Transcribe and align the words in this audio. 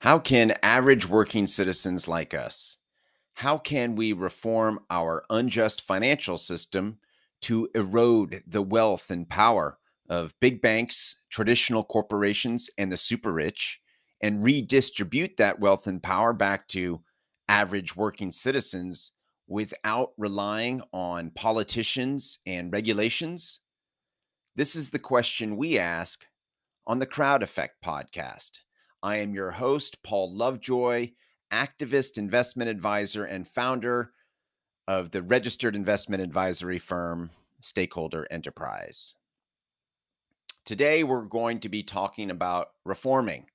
How 0.00 0.20
can 0.20 0.56
average 0.62 1.08
working 1.08 1.48
citizens 1.48 2.06
like 2.06 2.32
us, 2.32 2.76
how 3.34 3.58
can 3.58 3.96
we 3.96 4.12
reform 4.12 4.78
our 4.90 5.24
unjust 5.28 5.82
financial 5.82 6.36
system 6.38 6.98
to 7.42 7.68
erode 7.74 8.42
the 8.46 8.62
wealth 8.62 9.10
and 9.10 9.28
power 9.28 9.78
of 10.08 10.38
big 10.40 10.62
banks, 10.62 11.22
traditional 11.30 11.82
corporations, 11.82 12.70
and 12.78 12.92
the 12.92 12.96
super 12.96 13.32
rich, 13.32 13.80
and 14.20 14.44
redistribute 14.44 15.36
that 15.36 15.58
wealth 15.58 15.88
and 15.88 16.02
power 16.02 16.32
back 16.32 16.68
to 16.68 17.02
average 17.48 17.96
working 17.96 18.30
citizens 18.30 19.10
without 19.48 20.10
relying 20.16 20.80
on 20.92 21.30
politicians 21.30 22.38
and 22.46 22.72
regulations? 22.72 23.60
This 24.54 24.76
is 24.76 24.90
the 24.90 24.98
question 25.00 25.56
we 25.56 25.76
ask 25.76 26.24
on 26.86 27.00
the 27.00 27.06
Crowd 27.06 27.42
Effect 27.42 27.82
podcast. 27.84 28.60
I 29.02 29.16
am 29.16 29.34
your 29.34 29.52
host, 29.52 30.02
Paul 30.02 30.34
Lovejoy, 30.34 31.12
activist 31.52 32.18
investment 32.18 32.68
advisor 32.68 33.24
and 33.24 33.46
founder 33.46 34.12
of 34.88 35.12
the 35.12 35.22
registered 35.22 35.76
investment 35.76 36.22
advisory 36.22 36.78
firm 36.78 37.30
Stakeholder 37.60 38.26
Enterprise. 38.30 39.14
Today, 40.64 41.04
we're 41.04 41.22
going 41.22 41.60
to 41.60 41.68
be 41.68 41.82
talking 41.82 42.30
about 42.30 42.70
reforming. 42.84 43.46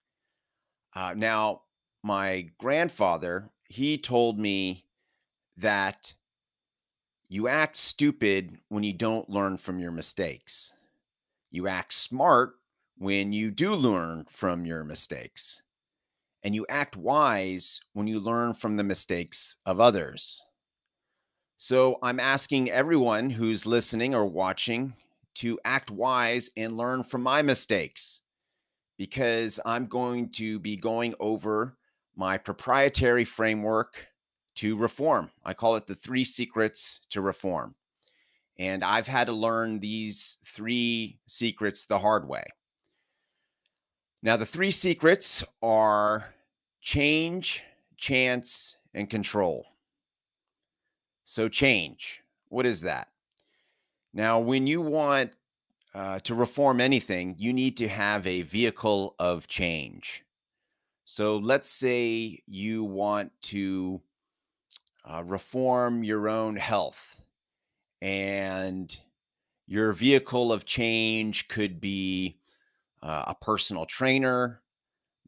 Uh, 0.96 1.14
now, 1.16 1.64
my 2.04 2.50
grandfather, 2.58 3.50
he 3.68 3.98
told 3.98 4.40
me 4.40 4.86
that 5.58 6.14
you 7.28 7.48
act 7.48 7.76
stupid 7.76 8.60
when 8.70 8.84
you 8.84 8.94
don't 8.94 9.30
learn 9.30 9.58
from 9.58 9.80
your 9.80 9.92
mistakes. 9.92 10.74
You 11.52 11.68
act 11.68 11.94
smart 11.94 12.56
when 12.98 13.32
you 13.34 13.52
do 13.52 13.74
learn 13.74 14.26
from 14.30 14.66
your 14.66 14.84
mistakes. 14.84 15.62
And 16.44 16.54
you 16.54 16.66
act 16.70 16.98
wise 16.98 17.80
when 17.94 18.08
you 18.08 18.20
learn 18.20 18.54
from 18.54 18.76
the 18.76 18.84
mistakes 18.84 19.56
of 19.66 19.80
others. 19.80 20.44
So 21.56 21.98
I'm 22.04 22.20
asking 22.20 22.70
everyone 22.70 23.30
who's 23.30 23.66
listening 23.66 24.14
or 24.14 24.26
watching 24.26 24.94
to 25.36 25.60
act 25.64 25.90
wise 25.90 26.50
and 26.58 26.76
learn 26.76 27.04
from 27.04 27.24
my 27.24 27.42
mistakes 27.42 28.22
because 28.98 29.60
I'm 29.66 29.88
going 29.88 30.30
to 30.32 30.60
be 30.60 30.76
going 30.76 31.14
over 31.20 31.78
my 32.16 32.38
proprietary 32.38 33.26
framework 33.26 34.08
to 34.56 34.76
reform. 34.76 35.32
I 35.44 35.54
call 35.54 35.76
it 35.76 35.88
the 35.88 35.96
three 35.96 36.26
secrets 36.26 37.00
to 37.10 37.22
reform. 37.22 37.76
And 38.60 38.84
I've 38.84 39.08
had 39.08 39.28
to 39.28 39.34
learn 39.34 39.80
these 39.80 40.38
three 40.46 41.20
secrets 41.28 41.86
the 41.86 41.98
hard 41.98 42.28
way. 42.28 42.44
Now, 44.26 44.38
the 44.38 44.46
three 44.46 44.72
secrets 44.72 45.44
are 45.62 46.34
change, 46.80 47.62
chance, 47.98 48.78
and 48.94 49.10
control. 49.10 49.66
So, 51.26 51.50
change, 51.50 52.22
what 52.48 52.66
is 52.66 52.82
that? 52.82 53.10
Now, 54.14 54.40
when 54.40 54.66
you 54.66 54.80
want 54.80 55.36
uh, 55.94 56.20
to 56.20 56.36
reform 56.36 56.80
anything, 56.80 57.36
you 57.38 57.52
need 57.52 57.76
to 57.78 57.90
have 57.90 58.26
a 58.26 58.44
vehicle 58.44 59.16
of 59.20 59.48
change. 59.48 60.24
So, 61.04 61.36
let's 61.36 61.70
say 61.70 62.40
you 62.48 62.86
want 62.86 63.34
to 63.44 64.00
uh, 65.04 65.22
reform 65.26 66.02
your 66.06 66.30
own 66.30 66.56
health, 66.56 67.20
and 68.02 68.98
your 69.68 69.92
vehicle 69.92 70.54
of 70.54 70.64
change 70.64 71.50
could 71.50 71.82
be 71.82 72.38
uh, 73.04 73.26
a 73.28 73.36
personal 73.36 73.86
trainer, 73.86 74.62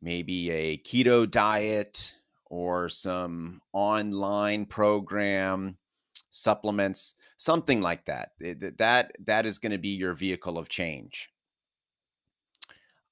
maybe 0.02 0.50
a 0.50 0.78
keto 0.78 1.30
diet, 1.30 2.14
or 2.46 2.90
some 2.90 3.62
online 3.74 4.66
program 4.66 5.78
supplements, 6.30 7.16
something 7.38 7.82
like 7.82 8.06
that. 8.06 8.32
That 8.40 9.12
that 9.26 9.46
is 9.46 9.60
going 9.60 9.72
to 9.74 9.78
be 9.78 9.90
your 9.90 10.14
vehicle 10.14 10.58
of 10.58 10.70
change. 10.70 11.30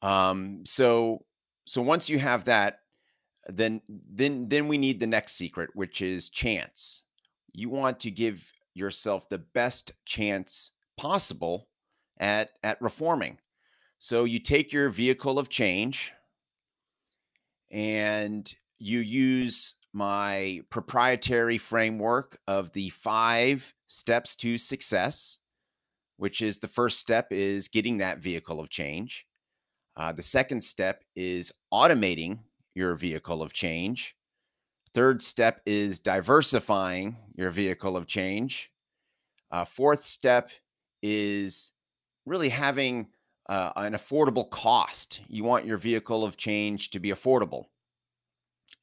Um, 0.01 0.63
so 0.65 1.25
so 1.65 1.81
once 1.81 2.09
you 2.09 2.19
have 2.19 2.45
that, 2.45 2.79
then 3.47 3.81
then 3.87 4.47
then 4.49 4.67
we 4.67 4.77
need 4.77 4.99
the 4.99 5.07
next 5.07 5.33
secret, 5.33 5.69
which 5.73 6.01
is 6.01 6.29
chance. 6.29 7.03
You 7.51 7.69
want 7.69 7.99
to 8.01 8.11
give 8.11 8.51
yourself 8.73 9.29
the 9.29 9.37
best 9.37 9.91
chance 10.05 10.71
possible 10.97 11.67
at 12.17 12.51
at 12.63 12.81
reforming. 12.81 13.37
So 14.03 14.25
you 14.25 14.39
take 14.39 14.73
your 14.73 14.89
vehicle 14.89 15.39
of 15.39 15.47
change 15.47 16.11
and 17.71 18.53
you 18.77 18.99
use 18.99 19.75
my 19.93 20.59
proprietary 20.69 21.57
framework 21.57 22.37
of 22.45 22.73
the 22.73 22.89
five 22.89 23.73
steps 23.87 24.35
to 24.35 24.57
success, 24.57 25.39
which 26.17 26.41
is 26.41 26.57
the 26.57 26.67
first 26.67 26.99
step 26.99 27.27
is 27.31 27.69
getting 27.69 27.99
that 27.99 28.17
vehicle 28.17 28.59
of 28.59 28.69
change. 28.69 29.25
Uh, 29.95 30.11
the 30.11 30.21
second 30.21 30.61
step 30.61 31.05
is 31.15 31.53
automating 31.73 32.39
your 32.75 32.95
vehicle 32.95 33.41
of 33.41 33.53
change. 33.53 34.17
Third 34.93 35.23
step 35.23 35.61
is 35.65 35.99
diversifying 35.99 37.15
your 37.35 37.51
vehicle 37.51 37.95
of 37.95 38.05
change. 38.05 38.69
Uh, 39.49 39.63
fourth 39.63 40.03
step 40.03 40.49
is 41.01 41.71
really 42.25 42.49
having 42.49 43.07
uh, 43.47 43.71
an 43.75 43.93
affordable 43.93 44.49
cost. 44.49 45.21
You 45.27 45.43
want 45.43 45.65
your 45.65 45.77
vehicle 45.77 46.23
of 46.23 46.37
change 46.37 46.89
to 46.91 46.99
be 46.99 47.09
affordable. 47.09 47.65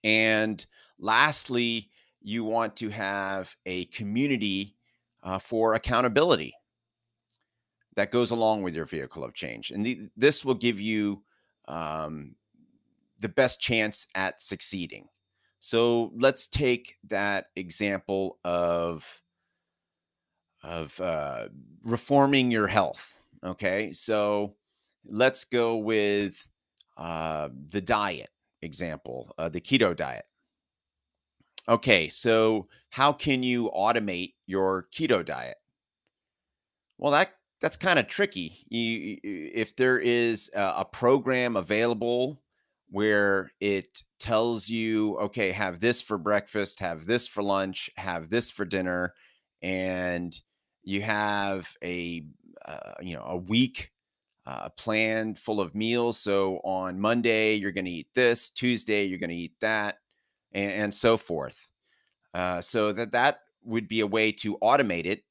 And 0.04 0.65
lastly, 0.98 1.91
you 2.22 2.44
want 2.44 2.76
to 2.76 2.91
have 2.91 3.54
a 3.66 3.87
community 3.87 4.76
uh, 5.22 5.38
for 5.38 5.75
accountability 5.75 6.54
that 7.97 8.10
goes 8.10 8.31
along 8.31 8.62
with 8.62 8.75
your 8.75 8.84
vehicle 8.84 9.25
of 9.25 9.34
change. 9.34 9.71
And 9.71 9.84
the, 9.84 10.09
this 10.16 10.44
will 10.44 10.54
give 10.54 10.81
you 10.81 11.22
um, 11.69 12.34
the 13.19 13.28
best 13.28 13.60
chance 13.60 14.06
at 14.15 14.41
succeeding. 14.41 15.09
So 15.59 16.12
let's 16.16 16.47
take 16.47 16.97
that 17.09 17.47
example 17.56 18.38
of 18.44 19.22
of 20.62 21.00
uh, 21.00 21.48
reforming 21.84 22.50
your 22.50 22.66
health. 22.66 23.19
Okay, 23.45 23.93
so 23.93 24.55
let's 25.06 25.45
go 25.45 25.77
with 25.77 26.49
uh, 26.97 27.49
the 27.71 27.81
diet 27.81 28.28
example, 28.62 29.34
uh, 29.39 29.49
the 29.49 29.61
keto 29.61 29.97
diet. 29.97 30.25
Okay, 31.69 32.09
so 32.09 32.69
how 32.91 33.12
can 33.12 33.43
you 33.43 33.71
automate 33.71 34.34
your 34.47 34.89
keto 34.93 35.25
diet? 35.25 35.56
Well, 36.99 37.12
that 37.12 37.34
that's 37.61 37.77
kind 37.77 37.99
of 37.99 38.09
tricky. 38.09 38.67
You, 38.69 39.19
if 39.23 39.77
there 39.77 39.99
is 39.99 40.51
a, 40.55 40.75
a 40.78 40.84
program 40.84 41.57
available 41.57 42.43
where 42.89 43.53
it 43.61 44.03
tells 44.19 44.69
you, 44.69 45.17
okay, 45.19 45.53
have 45.53 45.81
this 45.81 46.03
for 46.03 46.19
breakfast, 46.19 46.81
have 46.81 47.07
this 47.07 47.28
for 47.28 47.43
lunch, 47.43 47.91
have 47.97 48.31
this 48.31 48.51
for 48.51 48.65
dinner, 48.65 49.15
and 49.62 50.39
you 50.83 51.03
have 51.03 51.77
a 51.84 52.25
uh, 52.66 52.94
you 53.00 53.15
know 53.15 53.25
a 53.26 53.37
week 53.37 53.91
uh, 54.47 54.69
plan 54.71 55.34
full 55.34 55.60
of 55.60 55.75
meals. 55.75 56.19
So 56.19 56.59
on 56.65 56.98
Monday, 56.98 57.54
you're 57.54 57.72
going 57.72 57.84
to 57.84 57.91
eat 57.91 58.09
this. 58.15 58.50
Tuesday, 58.50 59.04
you're 59.04 59.19
going 59.19 59.31
to 59.31 59.37
eat 59.37 59.54
that, 59.60 59.98
and, 60.53 60.72
and 60.72 60.94
so 60.94 61.16
forth. 61.16 61.71
Uh, 62.34 62.60
so 62.60 62.93
that 62.93 63.12
that 63.12 63.41
would 63.65 63.88
be 63.88 64.00
a 64.00 64.06
way 64.06 64.32
to 64.32 64.56
automate 64.59 65.06
it. 65.06 65.25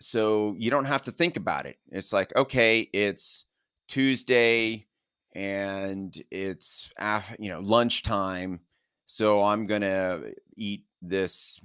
So 0.00 0.56
you 0.58 0.70
don't 0.70 0.86
have 0.86 1.02
to 1.04 1.12
think 1.12 1.36
about 1.36 1.66
it. 1.66 1.76
It's 1.90 2.12
like, 2.12 2.34
okay, 2.34 2.80
it's 2.92 3.44
Tuesday 3.88 4.86
and 5.34 6.22
it's 6.30 6.90
af- 6.98 7.36
you 7.38 7.50
know 7.50 7.60
lunchtime, 7.60 8.60
so 9.06 9.42
I'm 9.42 9.66
gonna 9.66 10.20
eat 10.56 10.84
this. 11.00 11.60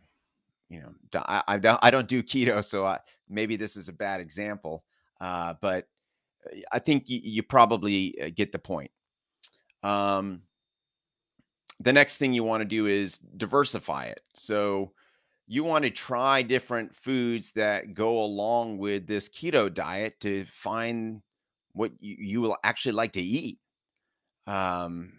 You 0.69 0.81
know, 0.81 0.94
I, 1.16 1.44
I 1.48 1.58
don't 1.58 1.80
I 1.81 1.92
don't 1.92 2.08
do 2.08 2.22
keto, 2.22 2.64
so 2.64 2.86
I, 2.86 3.00
maybe 3.30 3.56
this 3.56 3.78
is 3.78 3.90
a 3.90 3.94
bad 3.94 4.19
example. 4.19 4.84
Uh, 5.22 5.54
but 5.62 5.88
I 6.72 6.80
think 6.80 7.10
you, 7.10 7.19
you 7.24 7.44
probably 7.44 8.16
uh, 8.22 8.30
get 8.36 8.52
the 8.52 8.60
point. 8.60 8.92
Um, 9.84 10.42
the 11.80 11.94
next 11.94 12.18
thing 12.18 12.34
you 12.34 12.44
want 12.44 12.62
to 12.62 12.66
do 12.66 12.88
is 12.88 13.18
diversify 13.19 14.06
it. 14.06 14.22
So 14.34 14.92
you 15.48 15.64
want 15.64 15.86
to 15.86 15.90
try 15.90 16.42
different 16.42 16.94
foods 16.94 17.52
that 17.52 17.94
go 17.94 18.24
along 18.24 18.78
with 18.80 19.08
this 19.08 19.30
keto 19.30 19.74
diet 19.74 20.20
to 20.22 20.44
find 20.46 21.22
what 21.74 21.92
you, 22.00 22.16
you 22.20 22.42
will 22.42 22.58
actually 22.63 22.94
like 22.94 23.13
to 23.13 23.22
eat. 23.22 23.60
Um, 24.46 25.13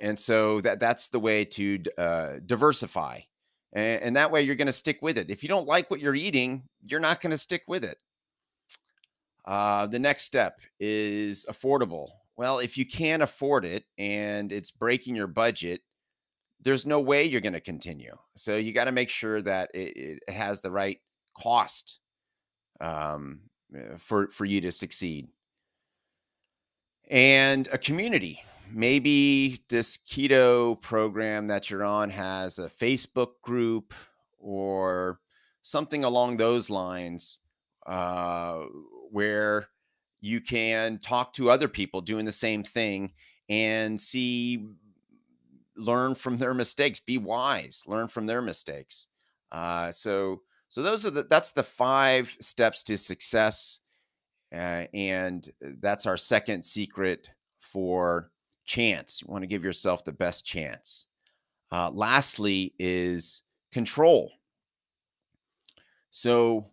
and 0.00 0.18
so 0.18 0.60
that 0.62 0.80
that's 0.80 1.08
the 1.08 1.20
way 1.20 1.44
to 1.44 1.82
uh, 1.96 2.32
diversify, 2.44 3.20
and, 3.72 4.02
and 4.02 4.16
that 4.16 4.30
way 4.30 4.42
you're 4.42 4.54
going 4.54 4.66
to 4.66 4.72
stick 4.72 5.00
with 5.02 5.18
it. 5.18 5.30
If 5.30 5.42
you 5.42 5.48
don't 5.48 5.66
like 5.66 5.90
what 5.90 6.00
you're 6.00 6.14
eating, 6.14 6.62
you're 6.86 7.00
not 7.00 7.20
going 7.20 7.30
to 7.30 7.38
stick 7.38 7.62
with 7.66 7.84
it. 7.84 7.98
Uh, 9.44 9.86
the 9.86 9.98
next 9.98 10.24
step 10.24 10.60
is 10.78 11.46
affordable. 11.48 12.08
Well, 12.36 12.58
if 12.58 12.78
you 12.78 12.86
can't 12.86 13.22
afford 13.22 13.64
it 13.64 13.84
and 13.98 14.52
it's 14.52 14.70
breaking 14.70 15.16
your 15.16 15.26
budget, 15.26 15.82
there's 16.60 16.86
no 16.86 17.00
way 17.00 17.24
you're 17.24 17.40
going 17.40 17.52
to 17.52 17.60
continue. 17.60 18.16
So 18.36 18.56
you 18.56 18.72
got 18.72 18.84
to 18.84 18.92
make 18.92 19.08
sure 19.08 19.42
that 19.42 19.70
it, 19.74 20.20
it, 20.26 20.32
has 20.32 20.60
the 20.60 20.70
right 20.70 21.00
cost 21.36 21.98
um, 22.80 23.40
uh, 23.76 23.96
for 23.98 24.28
for 24.28 24.44
you 24.44 24.60
to 24.60 24.70
succeed. 24.70 25.28
And 27.10 27.68
a 27.72 27.78
community. 27.78 28.42
Maybe 28.74 29.62
this 29.68 29.98
keto 29.98 30.80
program 30.80 31.46
that 31.48 31.68
you're 31.68 31.84
on 31.84 32.08
has 32.10 32.58
a 32.58 32.68
Facebook 32.68 33.32
group 33.42 33.92
or 34.38 35.20
something 35.62 36.04
along 36.04 36.36
those 36.36 36.70
lines 36.70 37.38
uh, 37.86 38.62
where 39.10 39.68
you 40.20 40.40
can 40.40 40.98
talk 40.98 41.32
to 41.34 41.50
other 41.50 41.68
people 41.68 42.00
doing 42.00 42.24
the 42.24 42.32
same 42.32 42.62
thing 42.62 43.12
and 43.48 44.00
see 44.00 44.66
learn 45.76 46.14
from 46.14 46.36
their 46.36 46.54
mistakes 46.54 47.00
be 47.00 47.18
wise 47.18 47.82
learn 47.86 48.08
from 48.08 48.26
their 48.26 48.42
mistakes. 48.42 49.08
Uh, 49.50 49.90
so 49.90 50.40
so 50.68 50.82
those 50.82 51.04
are 51.04 51.10
the 51.10 51.24
that's 51.24 51.50
the 51.52 51.62
five 51.62 52.34
steps 52.40 52.82
to 52.82 52.96
success 52.96 53.80
uh, 54.54 54.86
and 54.94 55.50
that's 55.80 56.06
our 56.06 56.16
second 56.16 56.64
secret 56.64 57.28
for 57.58 58.31
chance 58.64 59.20
you 59.22 59.30
want 59.30 59.42
to 59.42 59.48
give 59.48 59.64
yourself 59.64 60.04
the 60.04 60.12
best 60.12 60.44
chance 60.44 61.06
uh, 61.70 61.90
lastly 61.92 62.74
is 62.78 63.42
control 63.72 64.32
so 66.10 66.66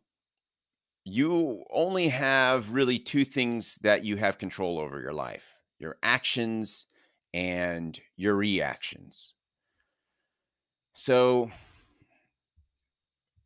you 1.06 1.63
only 1.71 2.09
have 2.09 2.71
really 2.71 3.00
two 3.00 3.25
things 3.25 3.77
that 3.81 4.03
you 4.03 4.18
have 4.18 4.38
control 4.38 4.80
over 4.80 5.01
your 5.01 5.13
life 5.13 5.59
your 5.80 5.97
actions 6.03 6.86
and 7.33 8.00
your 8.18 8.36
reactions. 8.36 9.33
So 10.94 11.50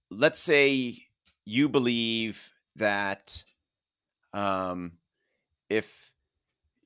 let's 0.09 0.39
say 0.39 1.05
you 1.45 1.69
believe 1.69 2.51
that 2.75 3.43
um, 4.33 4.93
if 5.69 6.11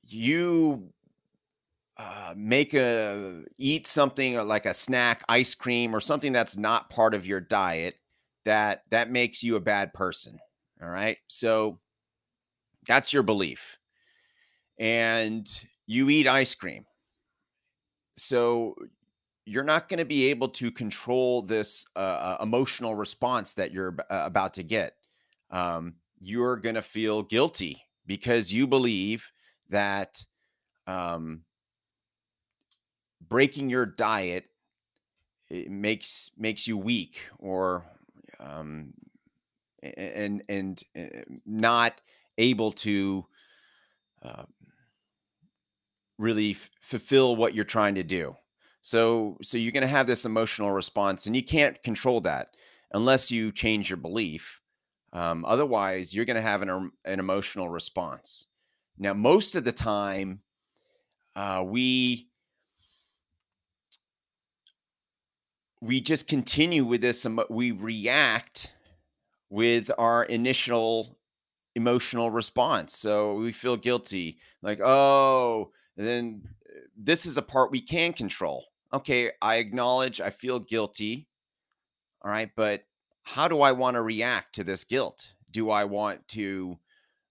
you 0.06 0.90
uh, 1.98 2.34
make 2.36 2.74
a 2.74 3.42
eat 3.58 3.86
something 3.86 4.36
like 4.46 4.66
a 4.66 4.74
snack 4.74 5.24
ice 5.28 5.54
cream 5.54 5.94
or 5.94 6.00
something 6.00 6.32
that's 6.32 6.56
not 6.56 6.90
part 6.90 7.14
of 7.14 7.26
your 7.26 7.40
diet 7.40 7.96
that 8.44 8.82
that 8.90 9.10
makes 9.10 9.42
you 9.42 9.56
a 9.56 9.60
bad 9.60 9.92
person 9.92 10.38
all 10.82 10.90
right. 10.90 11.18
So 11.28 11.80
that's 12.86 13.12
your 13.12 13.22
belief. 13.22 13.78
And 14.78 15.48
you 15.86 16.08
eat 16.08 16.28
ice 16.28 16.54
cream. 16.54 16.84
So 18.16 18.76
you're 19.44 19.64
not 19.64 19.88
going 19.88 19.98
to 19.98 20.04
be 20.04 20.26
able 20.26 20.48
to 20.50 20.70
control 20.70 21.42
this 21.42 21.84
uh, 21.96 21.98
uh 21.98 22.36
emotional 22.42 22.94
response 22.94 23.54
that 23.54 23.72
you're 23.72 23.96
uh, 24.10 24.22
about 24.24 24.54
to 24.54 24.62
get. 24.62 24.94
Um, 25.50 25.94
you're 26.18 26.56
going 26.56 26.74
to 26.74 26.82
feel 26.82 27.22
guilty 27.22 27.82
because 28.06 28.52
you 28.52 28.66
believe 28.66 29.30
that 29.70 30.24
um, 30.86 31.42
breaking 33.26 33.70
your 33.70 33.86
diet 33.86 34.46
makes 35.50 36.30
makes 36.36 36.66
you 36.66 36.76
weak 36.76 37.20
or 37.38 37.84
um, 38.40 38.92
and 39.82 40.42
and 40.48 40.82
eh, 40.94 41.22
not 41.46 42.00
able 42.36 42.72
to 42.72 43.26
uh, 44.22 44.44
really 46.18 46.52
f- 46.52 46.70
fulfill 46.80 47.36
what 47.36 47.54
you're 47.54 47.64
trying 47.64 47.94
to 47.94 48.02
do. 48.02 48.36
So 48.82 49.38
so 49.42 49.58
you're 49.58 49.72
going 49.72 49.82
to 49.82 49.88
have 49.88 50.06
this 50.06 50.24
emotional 50.24 50.70
response, 50.70 51.26
and 51.26 51.34
you 51.34 51.42
can't 51.42 51.82
control 51.82 52.20
that 52.22 52.54
unless 52.92 53.30
you 53.30 53.52
change 53.52 53.90
your 53.90 53.96
belief. 53.96 54.60
Um, 55.12 55.44
otherwise, 55.46 56.14
you're 56.14 56.26
going 56.26 56.36
to 56.36 56.42
have 56.42 56.62
an, 56.62 56.92
an 57.04 57.18
emotional 57.18 57.68
response. 57.68 58.46
Now, 58.98 59.14
most 59.14 59.56
of 59.56 59.64
the 59.64 59.72
time, 59.72 60.40
uh, 61.34 61.64
we 61.66 62.28
we 65.80 66.00
just 66.00 66.28
continue 66.28 66.84
with 66.84 67.00
this. 67.00 67.26
We 67.48 67.72
react 67.72 68.72
with 69.50 69.90
our 69.98 70.24
initial 70.24 71.18
emotional 71.74 72.30
response. 72.30 72.96
So 72.96 73.34
we 73.34 73.52
feel 73.52 73.76
guilty, 73.76 74.38
like, 74.62 74.80
oh, 74.80 75.70
then 75.96 76.42
uh, 76.68 76.80
this 76.96 77.24
is 77.24 77.36
a 77.36 77.42
part 77.42 77.70
we 77.70 77.80
can 77.80 78.12
control. 78.12 78.64
Okay, 78.92 79.30
I 79.40 79.56
acknowledge 79.56 80.20
I 80.20 80.30
feel 80.30 80.58
guilty. 80.58 81.28
All 82.22 82.30
right, 82.30 82.50
but 82.56 82.84
how 83.22 83.46
do 83.46 83.60
I 83.60 83.72
want 83.72 83.94
to 83.94 84.02
react 84.02 84.54
to 84.56 84.64
this 84.64 84.84
guilt? 84.84 85.28
Do 85.50 85.70
I 85.70 85.84
want 85.84 86.26
to 86.28 86.78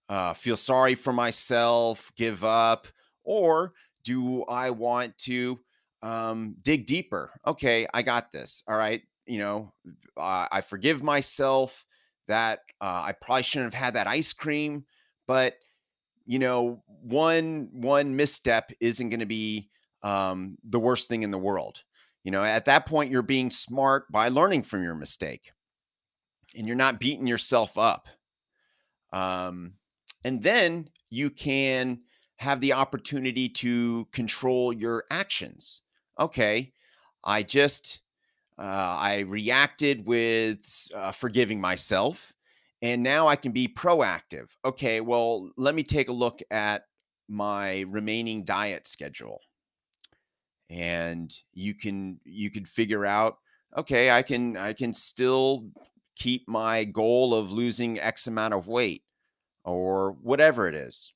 uh, 0.08 0.34
feel 0.34 0.56
sorry 0.56 0.94
for 0.94 1.12
myself, 1.12 2.10
give 2.16 2.42
up, 2.42 2.86
or 3.24 3.74
do 4.04 4.44
I 4.44 4.70
want 4.70 5.18
to 5.18 5.58
um, 6.02 6.56
dig 6.62 6.86
deeper? 6.86 7.32
Okay, 7.46 7.86
I 7.92 8.02
got 8.02 8.30
this. 8.30 8.62
All 8.68 8.76
right, 8.76 9.02
you 9.26 9.38
know, 9.38 9.72
I 10.16 10.60
forgive 10.60 11.02
myself 11.02 11.84
that 12.28 12.60
uh, 12.80 13.02
I 13.06 13.12
probably 13.12 13.42
shouldn't 13.42 13.74
have 13.74 13.84
had 13.84 13.94
that 13.94 14.06
ice 14.06 14.32
cream, 14.32 14.84
but 15.26 15.54
you 16.26 16.38
know, 16.38 16.82
one 16.86 17.70
one 17.72 18.16
misstep 18.16 18.70
isn't 18.80 19.08
going 19.08 19.20
to 19.20 19.26
be 19.26 19.70
um, 20.02 20.58
the 20.64 20.78
worst 20.78 21.08
thing 21.08 21.22
in 21.22 21.30
the 21.30 21.38
world. 21.38 21.82
You 22.24 22.32
know, 22.32 22.44
at 22.44 22.66
that 22.66 22.86
point, 22.86 23.10
you're 23.10 23.22
being 23.22 23.50
smart 23.50 24.10
by 24.12 24.28
learning 24.28 24.64
from 24.64 24.82
your 24.82 24.94
mistake, 24.94 25.52
and 26.56 26.66
you're 26.66 26.76
not 26.76 27.00
beating 27.00 27.26
yourself 27.26 27.78
up. 27.78 28.08
Um, 29.12 29.72
and 30.24 30.42
then 30.42 30.90
you 31.10 31.30
can 31.30 32.00
have 32.36 32.60
the 32.60 32.74
opportunity 32.74 33.48
to 33.48 34.06
control 34.12 34.72
your 34.72 35.04
actions. 35.10 35.82
Okay, 36.18 36.72
I 37.24 37.42
just 37.42 38.00
uh, 38.58 38.62
I 38.98 39.20
reacted 39.20 40.04
with 40.06 40.88
uh, 40.94 41.12
forgiving 41.12 41.60
myself. 41.60 42.32
And 42.80 43.02
now 43.02 43.26
I 43.26 43.36
can 43.36 43.52
be 43.52 43.66
proactive. 43.66 44.50
Okay, 44.64 45.00
well, 45.00 45.50
let 45.56 45.74
me 45.74 45.82
take 45.82 46.08
a 46.08 46.12
look 46.12 46.40
at 46.50 46.84
my 47.28 47.80
remaining 47.88 48.44
diet 48.44 48.86
schedule. 48.86 49.40
And 50.70 51.36
you 51.52 51.74
can 51.74 52.20
you 52.24 52.50
can 52.50 52.64
figure 52.64 53.04
out, 53.04 53.38
okay, 53.76 54.10
I 54.10 54.22
can 54.22 54.56
I 54.56 54.74
can 54.74 54.92
still 54.92 55.70
keep 56.14 56.46
my 56.48 56.84
goal 56.84 57.34
of 57.34 57.52
losing 57.52 57.98
X 57.98 58.26
amount 58.26 58.54
of 58.54 58.68
weight 58.68 59.02
or 59.64 60.12
whatever 60.22 60.68
it 60.68 60.74
is. 60.74 61.12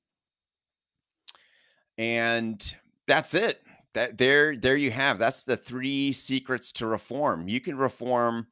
And 1.99 2.75
that's 3.06 3.35
it 3.35 3.61
that 3.94 4.16
there 4.18 4.56
there 4.56 4.76
you 4.76 4.90
have 4.90 5.18
that's 5.18 5.44
the 5.44 5.56
three 5.56 6.12
secrets 6.12 6.72
to 6.72 6.87
reform 6.87 7.49
you 7.49 7.61
can 7.61 7.76
reform 7.76 8.46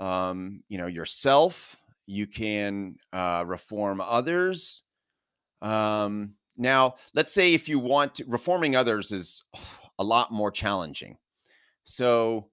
um, 0.00 0.62
you 0.68 0.78
know 0.78 0.86
yourself 0.86 1.76
you 2.06 2.26
can 2.26 2.96
uh, 3.12 3.44
reform 3.46 4.00
others 4.00 4.82
um, 5.62 6.34
now 6.56 6.94
let's 7.14 7.32
say 7.32 7.54
if 7.54 7.68
you 7.68 7.78
want 7.78 8.16
to, 8.16 8.24
reforming 8.26 8.76
others 8.76 9.12
is 9.12 9.42
a 9.98 10.04
lot 10.04 10.32
more 10.32 10.50
challenging 10.50 11.16
so 11.84 12.48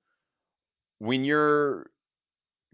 when 1.00 1.26
you're 1.26 1.90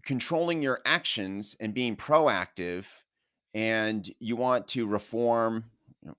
controlling 0.04 0.62
your 0.62 0.80
actions 0.84 1.56
and 1.60 1.74
being 1.74 1.96
proactive 1.96 2.84
and 3.54 4.10
you 4.20 4.36
want 4.36 4.68
to 4.68 4.86
reform 4.86 5.64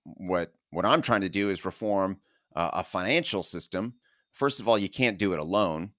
what 0.03 0.51
what 0.71 0.85
i'm 0.85 1.01
trying 1.01 1.21
to 1.21 1.29
do 1.29 1.49
is 1.49 1.63
reform 1.63 2.19
a 2.73 2.83
financial 2.83 3.43
system, 3.43 3.93
first 4.33 4.59
of 4.59 4.67
all, 4.67 4.77
you 4.77 4.89
can't 4.89 5.17
do 5.17 5.33
it 5.33 5.39
alone. 5.39 5.91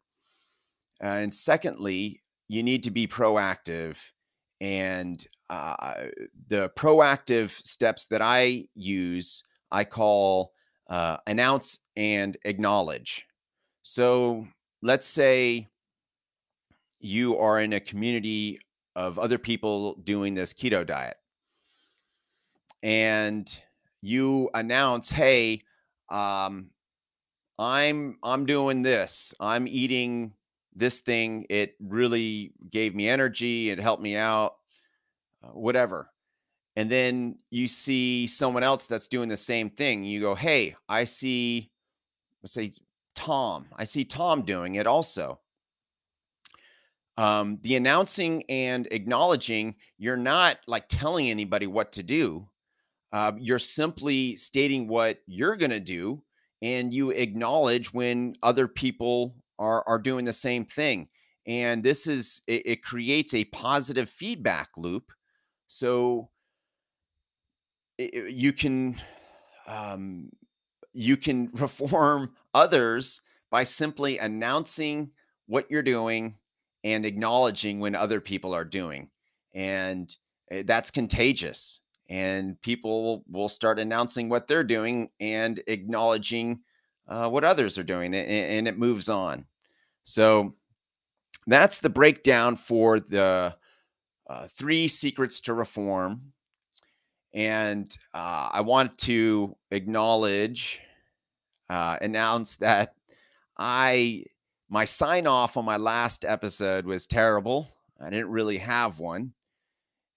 Uh, 1.02 1.06
and 1.06 1.34
secondly, 1.34 2.22
you 2.48 2.62
need 2.62 2.82
to 2.82 2.90
be 2.90 3.06
proactive. 3.06 3.96
And 4.60 5.24
uh, 5.48 5.94
the 6.48 6.70
proactive 6.76 7.50
steps 7.50 8.06
that 8.06 8.20
I 8.20 8.66
use, 8.74 9.44
I 9.70 9.84
call 9.84 10.52
uh, 10.90 11.16
announce 11.26 11.78
and 11.96 12.36
acknowledge. 12.44 13.26
So 13.82 14.46
let's 14.82 15.06
say 15.06 15.68
you 16.98 17.38
are 17.38 17.60
in 17.60 17.72
a 17.72 17.80
community 17.80 18.58
of 18.96 19.18
other 19.18 19.38
people 19.38 19.94
doing 20.04 20.34
this 20.34 20.52
keto 20.52 20.86
diet 20.86 21.16
and 22.82 23.58
you 24.02 24.50
announce, 24.54 25.10
hey, 25.10 25.62
um, 26.10 26.70
I'm 27.58 28.18
I'm 28.22 28.46
doing 28.46 28.82
this. 28.82 29.34
I'm 29.40 29.66
eating 29.68 30.34
this 30.74 31.00
thing. 31.00 31.46
It 31.50 31.74
really 31.80 32.52
gave 32.70 32.94
me 32.94 33.08
energy. 33.08 33.70
It 33.70 33.78
helped 33.78 34.02
me 34.02 34.16
out. 34.16 34.56
Uh, 35.42 35.48
whatever. 35.48 36.10
and 36.76 36.88
then 36.88 37.36
you 37.50 37.66
see 37.68 38.26
someone 38.26 38.62
else 38.62 38.86
that's 38.86 39.08
doing 39.08 39.28
the 39.28 39.36
same 39.36 39.70
thing. 39.70 40.04
You 40.04 40.20
go, 40.20 40.34
hey, 40.34 40.76
I 40.88 41.04
see, 41.04 41.70
let's 42.42 42.54
say 42.54 42.72
Tom. 43.14 43.66
I 43.76 43.84
see 43.84 44.04
Tom 44.04 44.42
doing 44.42 44.76
it 44.76 44.86
also. 44.86 45.40
Um, 47.16 47.58
the 47.62 47.76
announcing 47.76 48.44
and 48.48 48.88
acknowledging, 48.90 49.74
you're 49.98 50.16
not 50.16 50.58
like 50.66 50.88
telling 50.88 51.28
anybody 51.28 51.66
what 51.66 51.92
to 51.92 52.02
do. 52.02 52.48
Uh, 53.12 53.32
you're 53.38 53.58
simply 53.58 54.36
stating 54.36 54.86
what 54.86 55.18
you're 55.26 55.56
going 55.56 55.70
to 55.70 55.80
do, 55.80 56.22
and 56.62 56.94
you 56.94 57.10
acknowledge 57.10 57.92
when 57.92 58.34
other 58.42 58.68
people 58.68 59.34
are 59.58 59.82
are 59.86 59.98
doing 59.98 60.24
the 60.24 60.32
same 60.32 60.64
thing. 60.64 61.08
And 61.46 61.82
this 61.82 62.06
is 62.06 62.42
it, 62.46 62.62
it 62.66 62.82
creates 62.84 63.34
a 63.34 63.44
positive 63.46 64.08
feedback 64.08 64.70
loop. 64.76 65.12
So 65.66 66.30
it, 67.98 68.32
you 68.32 68.52
can 68.52 69.00
um, 69.66 70.30
you 70.92 71.16
can 71.16 71.50
reform 71.54 72.34
others 72.54 73.22
by 73.50 73.62
simply 73.64 74.18
announcing 74.18 75.10
what 75.46 75.70
you're 75.70 75.82
doing 75.82 76.36
and 76.84 77.04
acknowledging 77.04 77.80
when 77.80 77.94
other 77.94 78.20
people 78.20 78.54
are 78.54 78.64
doing 78.64 79.10
and 79.54 80.16
eh, 80.50 80.62
that's 80.64 80.90
contagious 80.90 81.80
and 82.10 82.60
people 82.60 83.24
will 83.30 83.48
start 83.48 83.78
announcing 83.78 84.28
what 84.28 84.46
they're 84.46 84.64
doing 84.64 85.08
and 85.20 85.62
acknowledging 85.66 86.60
uh, 87.08 87.28
what 87.28 87.44
others 87.44 87.78
are 87.78 87.82
doing 87.82 88.14
and, 88.14 88.28
and, 88.28 88.68
it 88.68 88.78
moves 88.78 89.08
on 89.08 89.46
so 90.02 90.52
that's 91.46 91.78
the 91.78 91.88
breakdown 91.88 92.56
for 92.56 93.00
the 93.00 93.56
uh, 94.28 94.46
three 94.48 94.86
secrets 94.86 95.40
to 95.40 95.54
reform 95.54 96.32
and 97.32 97.96
uh, 98.12 98.48
I 98.52 98.60
want 98.62 98.98
to 98.98 99.56
acknowledge, 99.70 100.80
uh, 101.68 101.96
announce 102.00 102.56
that 102.56 102.94
I 103.56 104.24
my 104.68 104.84
sign 104.84 105.26
off 105.26 105.56
on 105.56 105.64
my 105.64 105.76
last 105.76 106.24
episode 106.24 106.86
was 106.86 107.06
terrible. 107.06 107.68
I 108.00 108.10
didn't 108.10 108.30
really 108.30 108.58
have 108.58 108.98
one, 108.98 109.32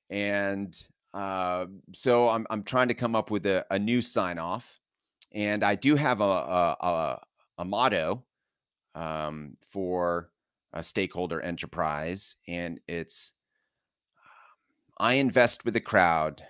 and 0.10 0.76
uh, 1.14 1.66
so 1.94 2.30
I'm 2.30 2.46
I'm 2.50 2.64
trying 2.64 2.88
to 2.88 2.94
come 2.94 3.16
up 3.16 3.32
with 3.32 3.46
a, 3.46 3.66
a 3.70 3.80
new 3.80 4.02
sign 4.02 4.38
off, 4.38 4.80
and 5.32 5.64
I 5.64 5.76
do 5.76 5.96
have 5.96 6.22
a 6.22 6.24
a, 6.24 6.78
a, 6.80 7.22
a 7.60 7.66
motto 7.66 8.24
um, 8.96 9.58
for 9.62 10.32
a 10.74 10.84
stakeholder 10.84 11.42
enterprise, 11.42 12.36
and 12.48 12.80
it's 12.88 13.34
I 14.98 15.14
invest 15.14 15.66
with 15.66 15.74
the 15.74 15.82
crowd 15.82 16.44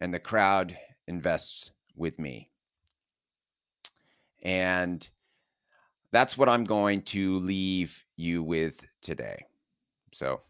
and 0.00 0.14
the 0.14 0.18
crowd 0.18 0.76
invests 1.06 1.72
with 1.94 2.18
me. 2.18 2.48
And 4.42 5.06
that's 6.10 6.38
what 6.38 6.48
I'm 6.48 6.64
going 6.64 7.02
to 7.02 7.36
leave 7.36 8.04
you 8.16 8.42
with 8.42 8.86
today. 9.02 9.44
So 10.12 10.40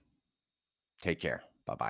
take 1.01 1.21
care. 1.21 1.43
Bye 1.67 1.75
bye. 1.75 1.89